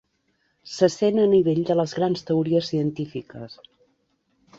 Se 0.75 0.87
sent 0.93 1.19
a 1.23 1.25
nivell 1.33 1.61
de 1.67 1.75
les 1.79 1.93
grans 1.97 2.25
teories 2.31 2.71
científiques. 2.73 3.59